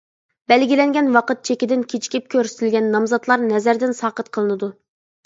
[0.51, 4.71] بەلگىلەنگەن ۋاقىت چېكىدىن كېچىكىپ كۆرسىتىلگەن نامزاتلار نەزەردىن ساقىت قىلىنىدۇ.